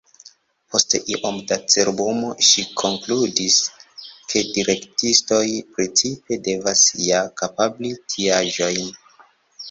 [0.73, 3.57] Post iom da cerbumo ŝi konkludis,
[4.31, 5.43] ke direktistoj
[5.75, 8.89] principe devas ja kapabli tiaĵojn.